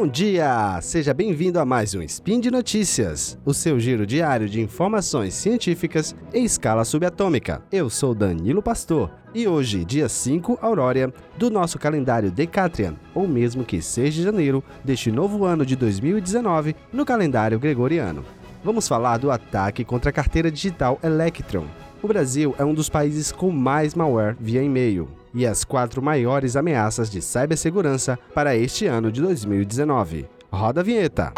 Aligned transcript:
Bom 0.00 0.08
dia! 0.08 0.80
Seja 0.80 1.12
bem-vindo 1.12 1.60
a 1.60 1.64
mais 1.66 1.94
um 1.94 2.00
Spin 2.00 2.40
de 2.40 2.50
Notícias, 2.50 3.38
o 3.44 3.52
seu 3.52 3.78
giro 3.78 4.06
diário 4.06 4.48
de 4.48 4.58
informações 4.58 5.34
científicas 5.34 6.16
em 6.32 6.42
escala 6.42 6.86
subatômica. 6.86 7.62
Eu 7.70 7.90
sou 7.90 8.14
Danilo 8.14 8.62
Pastor 8.62 9.10
e 9.34 9.46
hoje, 9.46 9.84
dia 9.84 10.08
5 10.08 10.58
Aurora, 10.62 11.12
do 11.36 11.50
nosso 11.50 11.78
calendário 11.78 12.30
Decatrian, 12.30 12.96
ou 13.14 13.28
mesmo 13.28 13.62
que 13.62 13.82
6 13.82 14.14
de 14.14 14.22
janeiro 14.22 14.64
deste 14.82 15.12
novo 15.12 15.44
ano 15.44 15.66
de 15.66 15.76
2019 15.76 16.74
no 16.90 17.04
calendário 17.04 17.60
gregoriano. 17.60 18.24
Vamos 18.64 18.88
falar 18.88 19.18
do 19.18 19.30
ataque 19.30 19.84
contra 19.84 20.08
a 20.08 20.14
carteira 20.14 20.50
digital 20.50 20.98
Electron. 21.04 21.66
O 22.02 22.08
Brasil 22.08 22.54
é 22.58 22.64
um 22.64 22.72
dos 22.72 22.88
países 22.88 23.30
com 23.30 23.50
mais 23.50 23.94
malware 23.94 24.34
via 24.40 24.62
e-mail, 24.62 25.10
e 25.34 25.46
as 25.46 25.64
quatro 25.64 26.02
maiores 26.02 26.56
ameaças 26.56 27.10
de 27.10 27.22
cibersegurança 27.22 28.18
para 28.34 28.56
este 28.56 28.86
ano 28.86 29.10
de 29.12 29.20
2019. 29.20 30.28
Roda 30.50 30.80
a 30.80 30.84
vinheta. 30.84 31.32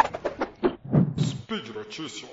Speed 1.19 1.69
Notícias. 1.75 2.31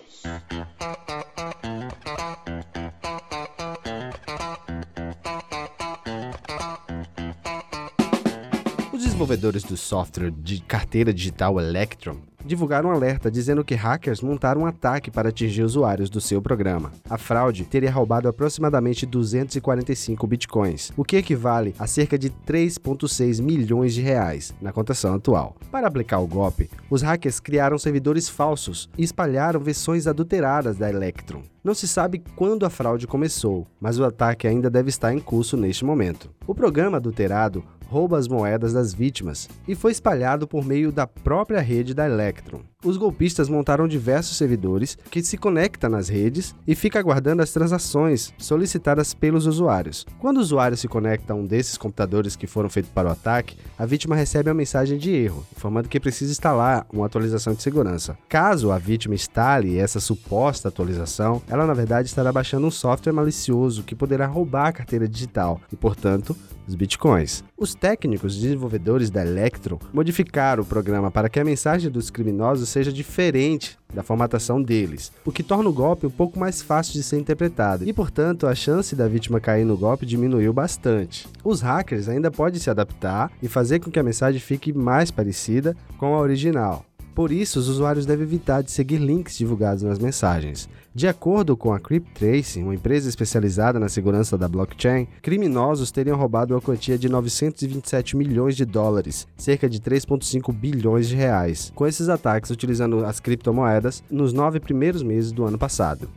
Os 8.93 9.03
desenvolvedores 9.03 9.63
do 9.63 9.75
software 9.75 10.31
de 10.31 10.61
carteira 10.61 11.13
digital 11.13 11.59
Electron 11.59 12.28
divulgaram 12.45 12.89
um 12.89 12.93
alerta 12.93 13.29
dizendo 13.29 13.63
que 13.63 13.75
hackers 13.75 14.21
montaram 14.21 14.61
um 14.61 14.65
ataque 14.65 15.11
para 15.11 15.29
atingir 15.29 15.63
usuários 15.63 16.09
do 16.09 16.21
seu 16.21 16.41
programa. 16.41 16.91
A 17.09 17.17
fraude 17.17 17.65
teria 17.65 17.91
roubado 17.91 18.27
aproximadamente 18.27 19.05
245 19.05 20.27
bitcoins, 20.27 20.91
o 20.95 21.03
que 21.03 21.17
equivale 21.17 21.75
a 21.77 21.87
cerca 21.87 22.17
de 22.17 22.29
3,6 22.29 23.41
milhões 23.41 23.93
de 23.93 24.01
reais 24.01 24.53
na 24.61 24.71
cotação 24.71 25.15
atual. 25.15 25.55
Para 25.71 25.87
aplicar 25.87 26.19
o 26.19 26.27
golpe, 26.27 26.69
os 26.89 27.01
hackers 27.01 27.39
criaram 27.39 27.77
servidores 27.77 28.29
falsos 28.29 28.89
e 28.97 29.03
espalharam 29.03 29.59
versões 29.59 30.07
adulteradas 30.07 30.77
da 30.77 30.89
Electron. 30.89 31.43
Não 31.63 31.73
se 31.73 31.87
sabe 31.87 32.23
quando 32.35 32.65
a 32.65 32.69
fraude 32.69 33.05
começou, 33.05 33.67
mas 33.79 33.99
o 33.99 34.05
ataque 34.05 34.47
ainda 34.47 34.69
deve 34.69 34.89
estar 34.89 35.13
em 35.13 35.19
curso 35.19 35.57
neste 35.57 35.83
momento. 35.83 36.29
O 36.47 36.55
programa 36.55 36.97
adulterado 36.97 37.63
rouba 37.89 38.19
as 38.19 38.27
moedas 38.27 38.71
das 38.71 38.93
vítimas 38.93 39.49
e 39.67 39.73
foi 39.73 39.91
espalhado 39.91 40.47
por 40.47 40.63
meio 40.63 40.91
da 40.91 41.07
própria 41.07 41.59
rede 41.59 41.93
da 41.93 42.05
Electron. 42.05 42.61
Os 42.85 42.95
golpistas 42.95 43.49
montaram 43.49 43.89
diversos 43.89 44.37
servidores 44.37 44.97
que 45.11 45.21
se 45.21 45.37
conectam 45.37 45.89
nas 45.89 46.07
redes 46.07 46.55
e 46.65 46.75
fica 46.75 46.97
aguardando 46.97 47.41
as 47.41 47.51
transações 47.51 48.33
solicitadas 48.37 49.13
pelos 49.13 49.45
usuários. 49.45 50.05
Quando 50.19 50.37
o 50.37 50.39
usuário 50.39 50.77
se 50.77 50.87
conecta 50.87 51.33
a 51.33 51.35
um 51.35 51.45
desses 51.45 51.77
computadores 51.77 52.37
que 52.37 52.47
foram 52.47 52.69
feitos 52.69 52.91
para 52.93 53.09
o 53.09 53.11
ataque, 53.11 53.57
a 53.77 53.85
vítima 53.85 54.15
recebe 54.15 54.49
uma 54.49 54.55
mensagem 54.55 54.97
de 54.97 55.11
erro, 55.11 55.45
informando 55.51 55.89
que 55.89 55.99
precisa 55.99 56.31
instalar 56.31 56.85
uma 56.93 57.05
atualização 57.05 57.53
de 57.53 57.61
segurança. 57.61 58.17
Caso 58.29 58.71
a 58.71 58.77
vítima 58.77 59.15
instale 59.15 59.77
essa 59.77 59.99
suposta 59.99 60.69
atualização, 60.69 61.41
ela 61.49 61.65
na 61.65 61.73
verdade 61.73 62.07
estará 62.07 62.31
baixando 62.31 62.67
um 62.67 62.71
software 62.71 63.11
malicioso 63.11 63.83
que 63.83 63.95
poderá 63.95 64.25
roubar 64.25 64.67
a 64.67 64.73
carteira 64.73 65.07
digital 65.07 65.59
e, 65.71 65.75
portanto, 65.75 66.35
os 66.69 66.75
bitcoins. 66.75 67.43
Os 67.57 67.75
técnicos 67.75 68.39
desenvolvedores 68.39 69.09
da 69.09 69.21
Electron 69.21 69.79
modificaram 69.91 70.63
o 70.63 70.65
programa 70.65 71.11
para 71.11 71.27
que 71.27 71.39
a 71.39 71.43
mensagem 71.43 71.91
dos 71.91 72.09
criminosos 72.09 72.69
seja 72.69 72.93
diferente 72.93 73.77
da 73.93 74.03
formatação 74.03 74.61
deles, 74.61 75.11
o 75.25 75.31
que 75.31 75.41
torna 75.41 75.67
o 75.67 75.73
golpe 75.73 76.05
um 76.05 76.11
pouco 76.11 76.39
mais 76.39 76.61
fácil 76.61 76.93
de 76.93 77.01
ser 77.01 77.17
interpretado 77.17 77.83
e, 77.83 77.91
portanto, 77.91 78.45
a 78.45 78.53
chance 78.53 78.95
da 78.95 79.07
vítima 79.07 79.39
cair 79.39 79.65
no 79.65 79.75
golpe 79.75 80.05
diminuiu 80.05 80.53
bastante. 80.53 81.27
Os 81.43 81.61
hackers 81.61 82.07
ainda 82.07 82.29
podem 82.29 82.59
se 82.59 82.69
adaptar 82.69 83.31
e 83.41 83.47
fazer 83.47 83.79
com 83.79 83.89
que 83.89 83.99
a 83.99 84.03
mensagem 84.03 84.39
fique 84.39 84.71
mais 84.71 85.09
parecida 85.09 85.75
com 85.97 86.13
a 86.13 86.19
original. 86.19 86.85
Por 87.19 87.33
isso, 87.33 87.59
os 87.59 87.67
usuários 87.67 88.05
devem 88.05 88.25
evitar 88.25 88.63
de 88.63 88.71
seguir 88.71 88.97
links 88.97 89.37
divulgados 89.37 89.83
nas 89.83 89.99
mensagens. 89.99 90.69
De 90.95 91.05
acordo 91.05 91.57
com 91.57 91.73
a 91.73 91.77
CryptTrace, 91.77 92.63
uma 92.63 92.73
empresa 92.73 93.09
especializada 93.09 93.77
na 93.77 93.89
segurança 93.89 94.37
da 94.37 94.47
blockchain, 94.47 95.05
criminosos 95.21 95.91
teriam 95.91 96.17
roubado 96.17 96.53
uma 96.53 96.61
quantia 96.61 96.97
de 96.97 97.09
927 97.09 98.15
milhões 98.15 98.55
de 98.55 98.63
dólares, 98.63 99.27
cerca 99.35 99.67
de 99.67 99.81
3,5 99.81 100.53
bilhões 100.53 101.09
de 101.09 101.15
reais, 101.17 101.73
com 101.75 101.85
esses 101.85 102.07
ataques 102.07 102.51
utilizando 102.51 103.03
as 103.03 103.19
criptomoedas 103.19 104.01
nos 104.09 104.31
nove 104.31 104.61
primeiros 104.61 105.03
meses 105.03 105.33
do 105.33 105.43
ano 105.43 105.57
passado. 105.57 106.09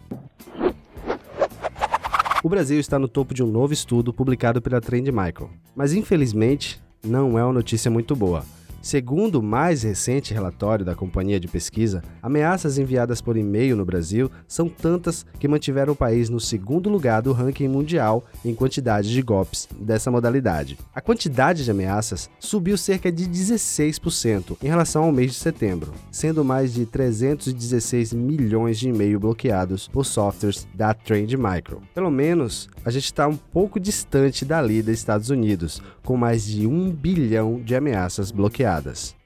O 2.45 2.49
Brasil 2.49 2.79
está 2.79 2.97
no 2.97 3.09
topo 3.09 3.35
de 3.35 3.43
um 3.43 3.49
novo 3.49 3.73
estudo 3.73 4.13
publicado 4.13 4.63
pela 4.63 4.81
Trend 4.81 5.11
Micro, 5.11 5.51
mas 5.75 5.95
infelizmente 5.95 6.81
não 7.05 7.37
é 7.37 7.43
uma 7.43 7.53
notícia 7.53 7.91
muito 7.91 8.15
boa. 8.15 8.45
Segundo 8.83 9.37
o 9.37 9.43
mais 9.43 9.85
recente 9.85 10.35
relatório 10.35 10.85
da 10.85 10.93
companhia 10.93 11.39
de 11.39 11.47
pesquisa, 11.47 12.03
ameaças 12.21 12.79
enviadas 12.79 13.21
por 13.21 13.37
e-mail 13.37 13.77
no 13.77 13.85
Brasil 13.85 14.29
são 14.49 14.69
tantas 14.69 15.25
que 15.39 15.47
mantiveram 15.47 15.93
o 15.93 15.97
país 15.97 16.29
no 16.29 16.41
segundo 16.41 16.91
lugar 16.91 17.23
do 17.23 17.33
ranking 17.33 17.69
mundial 17.69 18.25
em 18.45 18.53
quantidade 18.53 19.13
de 19.13 19.23
golpes 19.23 19.69
dessa 19.79 20.11
modalidade. 20.11 20.77
A 20.93 21.01
quantidade 21.01 21.63
de 21.63 21.71
ameaças 21.71 22.29
subiu 22.41 22.77
cerca 22.77 23.13
de 23.13 23.29
16% 23.29 24.57
em 24.61 24.67
relação 24.67 25.05
ao 25.05 25.13
mês 25.13 25.31
de 25.31 25.39
setembro, 25.39 25.93
sendo 26.11 26.45
mais 26.45 26.75
de 26.75 26.85
316 26.85 28.13
milhões 28.13 28.81
de 28.81 28.89
e-mail 28.89 29.21
bloqueados 29.21 29.87
por 29.87 30.05
softwares 30.05 30.67
da 30.75 30.93
Trend 30.93 31.37
Micro. 31.37 31.83
Pelo 31.95 32.11
menos, 32.11 32.69
a 32.85 32.91
gente 32.91 33.05
está 33.05 33.29
um 33.29 33.37
pouco 33.37 33.79
distante 33.79 34.45
dali 34.45 34.83
dos 34.83 34.99
Estados 34.99 35.31
Unidos, 35.31 35.81
com 36.03 36.17
mais 36.17 36.45
de 36.45 36.67
um 36.67 36.91
bilhão 36.91 37.63
de 37.65 37.77
ameaças 37.77 38.33
bloqueadas. 38.33 38.72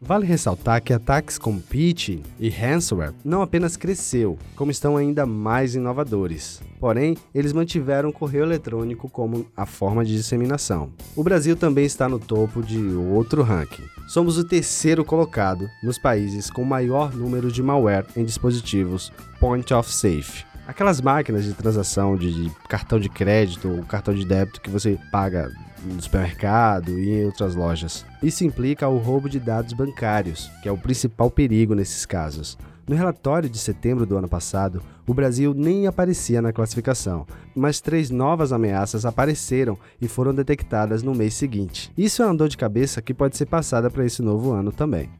Vale 0.00 0.26
ressaltar 0.26 0.82
que 0.82 0.92
ataques 0.92 1.38
como 1.38 1.60
phishing 1.60 2.22
e 2.38 2.48
ransomware 2.48 3.12
não 3.24 3.42
apenas 3.42 3.76
cresceu, 3.76 4.38
como 4.54 4.70
estão 4.70 4.96
ainda 4.96 5.24
mais 5.24 5.74
inovadores. 5.74 6.60
Porém, 6.80 7.16
eles 7.34 7.52
mantiveram 7.52 8.08
o 8.08 8.12
correio 8.12 8.44
eletrônico 8.44 9.08
como 9.08 9.46
a 9.56 9.66
forma 9.66 10.04
de 10.04 10.14
disseminação. 10.16 10.90
O 11.14 11.22
Brasil 11.22 11.56
também 11.56 11.84
está 11.84 12.08
no 12.08 12.18
topo 12.18 12.62
de 12.62 12.78
outro 12.78 13.42
ranking. 13.42 13.84
Somos 14.08 14.38
o 14.38 14.44
terceiro 14.44 15.04
colocado 15.04 15.68
nos 15.82 15.98
países 15.98 16.50
com 16.50 16.64
maior 16.64 17.14
número 17.14 17.50
de 17.50 17.62
malware 17.62 18.06
em 18.16 18.24
dispositivos 18.24 19.12
point 19.40 19.72
of 19.74 19.92
safe. 19.92 20.44
Aquelas 20.66 21.00
máquinas 21.00 21.44
de 21.44 21.52
transação 21.52 22.16
de 22.16 22.50
cartão 22.68 22.98
de 22.98 23.08
crédito 23.08 23.68
ou 23.68 23.84
cartão 23.84 24.12
de 24.12 24.24
débito 24.24 24.60
que 24.60 24.70
você 24.70 24.98
paga 25.12 25.52
no 25.94 26.02
supermercado 26.02 26.98
e 26.98 27.10
em 27.10 27.24
outras 27.24 27.54
lojas. 27.54 28.04
Isso 28.22 28.44
implica 28.44 28.88
o 28.88 28.98
roubo 28.98 29.28
de 29.28 29.38
dados 29.38 29.72
bancários, 29.72 30.50
que 30.62 30.68
é 30.68 30.72
o 30.72 30.78
principal 30.78 31.30
perigo 31.30 31.74
nesses 31.74 32.04
casos. 32.04 32.58
No 32.88 32.94
relatório 32.94 33.50
de 33.50 33.58
setembro 33.58 34.06
do 34.06 34.16
ano 34.16 34.28
passado, 34.28 34.80
o 35.06 35.12
Brasil 35.12 35.52
nem 35.52 35.88
aparecia 35.88 36.40
na 36.40 36.52
classificação, 36.52 37.26
mas 37.54 37.80
três 37.80 38.10
novas 38.10 38.52
ameaças 38.52 39.04
apareceram 39.04 39.76
e 40.00 40.06
foram 40.06 40.32
detectadas 40.32 41.02
no 41.02 41.12
mês 41.12 41.34
seguinte. 41.34 41.90
Isso 41.98 42.22
é 42.22 42.26
uma 42.26 42.36
dor 42.36 42.48
de 42.48 42.56
cabeça 42.56 43.02
que 43.02 43.12
pode 43.12 43.36
ser 43.36 43.46
passada 43.46 43.90
para 43.90 44.04
esse 44.04 44.22
novo 44.22 44.52
ano 44.52 44.70
também. 44.70 45.10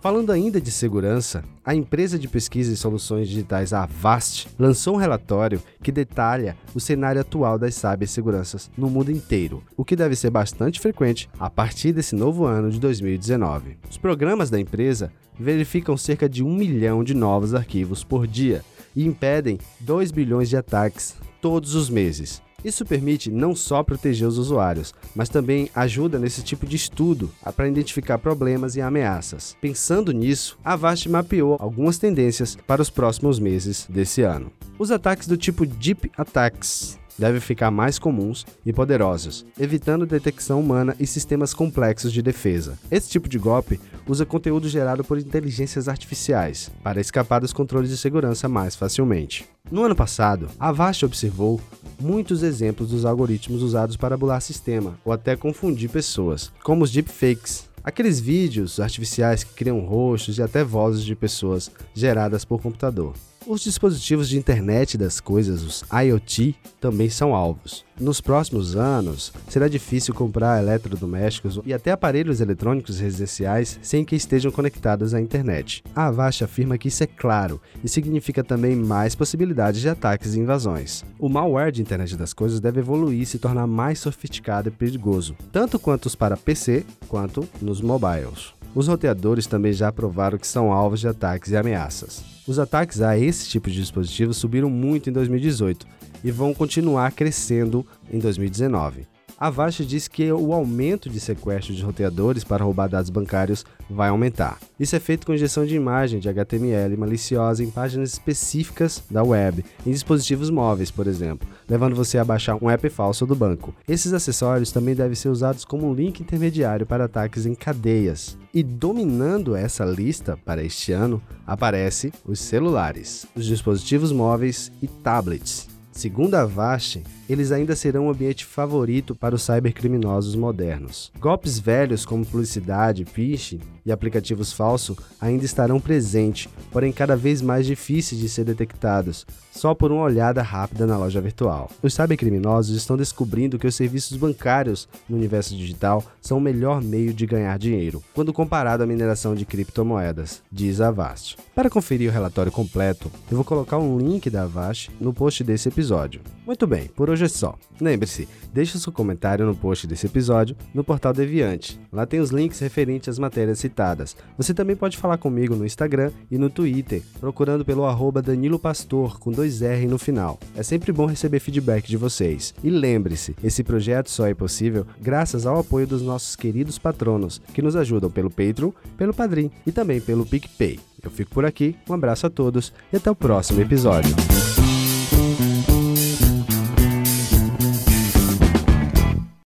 Falando 0.00 0.30
ainda 0.30 0.60
de 0.60 0.70
segurança, 0.70 1.42
a 1.64 1.74
empresa 1.74 2.16
de 2.16 2.28
pesquisa 2.28 2.72
e 2.72 2.76
soluções 2.76 3.28
digitais 3.28 3.72
Avast 3.72 4.48
lançou 4.56 4.94
um 4.94 4.98
relatório 4.98 5.60
que 5.82 5.90
detalha 5.90 6.56
o 6.72 6.78
cenário 6.78 7.20
atual 7.20 7.58
das 7.58 7.74
ciberseguranças 7.74 8.70
no 8.78 8.88
mundo 8.88 9.10
inteiro, 9.10 9.60
o 9.76 9.84
que 9.84 9.96
deve 9.96 10.14
ser 10.14 10.30
bastante 10.30 10.78
frequente 10.78 11.28
a 11.38 11.50
partir 11.50 11.92
desse 11.92 12.14
novo 12.14 12.44
ano 12.44 12.70
de 12.70 12.78
2019. 12.78 13.76
Os 13.90 13.98
programas 13.98 14.50
da 14.50 14.60
empresa 14.60 15.12
verificam 15.36 15.96
cerca 15.96 16.28
de 16.28 16.44
um 16.44 16.54
milhão 16.54 17.02
de 17.02 17.12
novos 17.12 17.52
arquivos 17.52 18.04
por 18.04 18.24
dia 18.24 18.64
e 18.94 19.04
impedem 19.04 19.58
2 19.80 20.12
bilhões 20.12 20.48
de 20.48 20.56
ataques 20.56 21.16
todos 21.40 21.74
os 21.74 21.90
meses. 21.90 22.40
Isso 22.64 22.84
permite 22.84 23.30
não 23.30 23.54
só 23.54 23.82
proteger 23.84 24.26
os 24.26 24.36
usuários, 24.36 24.92
mas 25.14 25.28
também 25.28 25.70
ajuda 25.74 26.18
nesse 26.18 26.42
tipo 26.42 26.66
de 26.66 26.74
estudo 26.74 27.30
para 27.54 27.68
identificar 27.68 28.18
problemas 28.18 28.74
e 28.74 28.80
ameaças. 28.80 29.56
Pensando 29.60 30.12
nisso, 30.12 30.58
a 30.64 30.72
Avast 30.72 31.08
mapeou 31.08 31.56
algumas 31.60 31.98
tendências 31.98 32.56
para 32.66 32.82
os 32.82 32.90
próximos 32.90 33.38
meses 33.38 33.86
desse 33.88 34.22
ano. 34.22 34.50
Os 34.78 34.90
ataques 34.90 35.28
do 35.28 35.36
tipo 35.36 35.64
Deep 35.64 36.10
Attacks 36.16 36.98
devem 37.18 37.40
ficar 37.40 37.70
mais 37.70 37.98
comuns 37.98 38.46
e 38.64 38.72
poderosos, 38.72 39.44
evitando 39.58 40.06
detecção 40.06 40.60
humana 40.60 40.94
e 41.00 41.06
sistemas 41.06 41.52
complexos 41.52 42.12
de 42.12 42.22
defesa. 42.22 42.78
Esse 42.90 43.10
tipo 43.10 43.28
de 43.28 43.38
golpe 43.38 43.80
usa 44.06 44.24
conteúdo 44.24 44.68
gerado 44.68 45.02
por 45.02 45.18
inteligências 45.18 45.88
artificiais 45.88 46.70
para 46.82 47.00
escapar 47.00 47.40
dos 47.40 47.52
controles 47.52 47.90
de 47.90 47.96
segurança 47.96 48.48
mais 48.48 48.76
facilmente. 48.76 49.46
No 49.70 49.82
ano 49.82 49.94
passado, 49.96 50.48
a 50.58 50.68
Avast 50.68 51.04
observou 51.04 51.60
muitos 52.00 52.42
exemplos 52.42 52.90
dos 52.90 53.04
algoritmos 53.04 53.62
usados 53.62 53.96
para 53.96 54.16
bular 54.16 54.40
sistema 54.40 54.98
ou 55.04 55.12
até 55.12 55.36
confundir 55.36 55.90
pessoas, 55.90 56.52
como 56.62 56.84
os 56.84 56.90
deepfakes, 56.90 57.68
aqueles 57.84 58.20
vídeos 58.20 58.80
artificiais 58.80 59.44
que 59.44 59.54
criam 59.54 59.80
rostos 59.80 60.38
e 60.38 60.42
até 60.42 60.62
vozes 60.64 61.04
de 61.04 61.14
pessoas 61.14 61.70
geradas 61.94 62.44
por 62.44 62.60
computador. 62.62 63.14
Os 63.48 63.62
dispositivos 63.62 64.28
de 64.28 64.36
internet 64.36 64.98
das 64.98 65.20
coisas, 65.20 65.62
os 65.62 65.82
IoT, 65.90 66.54
também 66.78 67.08
são 67.08 67.34
alvos. 67.34 67.82
Nos 67.98 68.20
próximos 68.20 68.76
anos, 68.76 69.32
será 69.48 69.68
difícil 69.68 70.12
comprar 70.12 70.62
eletrodomésticos 70.62 71.58
e 71.64 71.72
até 71.72 71.90
aparelhos 71.90 72.42
eletrônicos 72.42 73.00
residenciais 73.00 73.78
sem 73.80 74.04
que 74.04 74.14
estejam 74.14 74.52
conectados 74.52 75.14
à 75.14 75.20
internet. 75.20 75.82
A 75.96 76.08
Avast 76.08 76.44
afirma 76.44 76.76
que 76.76 76.88
isso 76.88 77.02
é 77.02 77.06
claro 77.06 77.58
e 77.82 77.88
significa 77.88 78.44
também 78.44 78.76
mais 78.76 79.14
possibilidades 79.14 79.80
de 79.80 79.88
ataques 79.88 80.34
e 80.34 80.40
invasões. 80.40 81.02
O 81.18 81.30
malware 81.30 81.72
de 81.72 81.80
internet 81.80 82.18
das 82.18 82.34
coisas 82.34 82.60
deve 82.60 82.80
evoluir 82.80 83.22
e 83.22 83.26
se 83.26 83.38
tornar 83.38 83.66
mais 83.66 83.98
sofisticado 83.98 84.68
e 84.68 84.72
perigoso, 84.72 85.34
tanto 85.50 85.78
quanto 85.78 86.04
os 86.04 86.14
para 86.14 86.36
PC 86.36 86.84
quanto 87.08 87.48
nos 87.62 87.80
mobiles. 87.80 88.57
Os 88.74 88.86
roteadores 88.86 89.46
também 89.46 89.72
já 89.72 89.90
provaram 89.90 90.38
que 90.38 90.46
são 90.46 90.72
alvos 90.72 91.00
de 91.00 91.08
ataques 91.08 91.50
e 91.50 91.56
ameaças. 91.56 92.22
Os 92.46 92.58
ataques 92.58 93.00
a 93.00 93.18
esse 93.18 93.48
tipo 93.48 93.68
de 93.68 93.76
dispositivo 93.76 94.32
subiram 94.32 94.70
muito 94.70 95.10
em 95.10 95.12
2018 95.12 95.86
e 96.22 96.30
vão 96.30 96.54
continuar 96.54 97.12
crescendo 97.12 97.84
em 98.10 98.18
2019. 98.18 99.06
A 99.40 99.46
Avast 99.46 99.86
diz 99.86 100.08
que 100.08 100.32
o 100.32 100.52
aumento 100.52 101.08
de 101.08 101.20
sequestro 101.20 101.72
de 101.72 101.80
roteadores 101.80 102.42
para 102.42 102.64
roubar 102.64 102.88
dados 102.88 103.08
bancários 103.08 103.64
vai 103.88 104.08
aumentar. 104.08 104.58
Isso 104.80 104.96
é 104.96 104.98
feito 104.98 105.24
com 105.24 105.32
injeção 105.32 105.64
de 105.64 105.76
imagem 105.76 106.18
de 106.18 106.28
HTML 106.28 106.96
maliciosa 106.96 107.62
em 107.62 107.70
páginas 107.70 108.12
específicas 108.12 109.00
da 109.08 109.22
web, 109.22 109.64
em 109.86 109.92
dispositivos 109.92 110.50
móveis, 110.50 110.90
por 110.90 111.06
exemplo, 111.06 111.48
levando 111.68 111.94
você 111.94 112.18
a 112.18 112.24
baixar 112.24 112.58
um 112.60 112.68
app 112.68 112.90
falso 112.90 113.24
do 113.24 113.36
banco. 113.36 113.72
Esses 113.86 114.12
acessórios 114.12 114.72
também 114.72 114.96
devem 114.96 115.14
ser 115.14 115.28
usados 115.28 115.64
como 115.64 115.88
um 115.88 115.94
link 115.94 116.18
intermediário 116.18 116.84
para 116.84 117.04
ataques 117.04 117.46
em 117.46 117.54
cadeias. 117.54 118.36
E 118.52 118.64
dominando 118.64 119.54
essa 119.54 119.84
lista 119.84 120.36
para 120.44 120.64
este 120.64 120.90
ano, 120.90 121.22
aparece 121.46 122.12
os 122.26 122.40
celulares, 122.40 123.24
os 123.36 123.46
dispositivos 123.46 124.10
móveis 124.10 124.72
e 124.82 124.88
tablets. 124.88 125.68
Segundo 125.92 126.34
a 126.34 126.40
Avast, 126.40 127.04
eles 127.28 127.52
ainda 127.52 127.76
serão 127.76 128.06
um 128.06 128.10
ambiente 128.10 128.44
favorito 128.44 129.14
para 129.14 129.34
os 129.34 129.42
cybercriminosos 129.42 130.34
modernos. 130.34 131.12
Golpes 131.18 131.58
velhos 131.58 132.06
como 132.06 132.24
publicidade, 132.24 133.04
phishing 133.04 133.60
e 133.84 133.92
aplicativos 133.92 134.52
falsos 134.52 134.96
ainda 135.20 135.44
estarão 135.44 135.80
presentes, 135.80 136.48
porém 136.70 136.92
cada 136.92 137.16
vez 137.16 137.42
mais 137.42 137.66
difíceis 137.66 138.20
de 138.20 138.28
ser 138.28 138.44
detectados, 138.44 139.26
só 139.52 139.74
por 139.74 139.90
uma 139.90 140.02
olhada 140.02 140.42
rápida 140.42 140.86
na 140.86 140.96
loja 140.96 141.20
virtual. 141.20 141.70
Os 141.82 141.94
cybercriminosos 141.94 142.76
estão 142.76 142.96
descobrindo 142.96 143.58
que 143.58 143.66
os 143.66 143.74
serviços 143.74 144.16
bancários 144.16 144.88
no 145.08 145.16
universo 145.16 145.56
digital 145.56 146.04
são 146.20 146.38
o 146.38 146.40
melhor 146.40 146.82
meio 146.82 147.12
de 147.12 147.26
ganhar 147.26 147.58
dinheiro, 147.58 148.02
quando 148.14 148.32
comparado 148.32 148.82
à 148.82 148.86
mineração 148.86 149.34
de 149.34 149.44
criptomoedas, 149.44 150.42
diz 150.50 150.80
a 150.80 150.88
Avast. 150.88 151.36
Para 151.54 151.70
conferir 151.70 152.08
o 152.08 152.12
relatório 152.12 152.52
completo, 152.52 153.10
eu 153.30 153.36
vou 153.36 153.44
colocar 153.44 153.78
um 153.78 153.98
link 153.98 154.30
da 154.30 154.42
Avast 154.42 154.90
no 155.00 155.12
post 155.12 155.42
desse 155.42 155.68
episódio. 155.68 156.20
Muito 156.48 156.66
bem, 156.66 156.88
por 156.96 157.10
hoje 157.10 157.26
é 157.26 157.28
só. 157.28 157.58
Lembre-se, 157.78 158.26
deixe 158.54 158.78
seu 158.78 158.90
comentário 158.90 159.44
no 159.44 159.54
post 159.54 159.86
desse 159.86 160.06
episódio 160.06 160.56
no 160.72 160.82
portal 160.82 161.12
Deviante. 161.12 161.78
Lá 161.92 162.06
tem 162.06 162.20
os 162.20 162.30
links 162.30 162.58
referentes 162.58 163.06
às 163.10 163.18
matérias 163.18 163.58
citadas. 163.58 164.16
Você 164.34 164.54
também 164.54 164.74
pode 164.74 164.96
falar 164.96 165.18
comigo 165.18 165.54
no 165.54 165.66
Instagram 165.66 166.10
e 166.30 166.38
no 166.38 166.48
Twitter, 166.48 167.02
procurando 167.20 167.66
pelo 167.66 167.84
arroba 167.84 168.22
Danilo 168.22 168.58
Pastor 168.58 169.18
com 169.18 169.30
dois 169.30 169.60
R 169.60 169.86
no 169.86 169.98
final. 169.98 170.38
É 170.56 170.62
sempre 170.62 170.90
bom 170.90 171.04
receber 171.04 171.38
feedback 171.38 171.86
de 171.86 171.98
vocês. 171.98 172.54
E 172.64 172.70
lembre-se, 172.70 173.36
esse 173.44 173.62
projeto 173.62 174.08
só 174.08 174.26
é 174.26 174.32
possível 174.32 174.86
graças 174.98 175.44
ao 175.44 175.58
apoio 175.58 175.86
dos 175.86 176.00
nossos 176.00 176.34
queridos 176.34 176.78
patronos, 176.78 177.42
que 177.52 177.60
nos 177.60 177.76
ajudam 177.76 178.10
pelo 178.10 178.30
Patreon, 178.30 178.70
pelo 178.96 179.12
Padrim 179.12 179.50
e 179.66 179.70
também 179.70 180.00
pelo 180.00 180.24
PicPay. 180.24 180.80
Eu 181.02 181.10
fico 181.10 181.30
por 181.30 181.44
aqui, 181.44 181.76
um 181.86 181.92
abraço 181.92 182.26
a 182.26 182.30
todos 182.30 182.72
e 182.90 182.96
até 182.96 183.10
o 183.10 183.14
próximo 183.14 183.60
episódio. 183.60 184.16